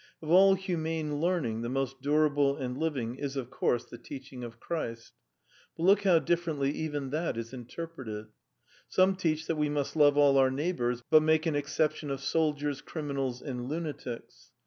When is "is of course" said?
3.17-3.85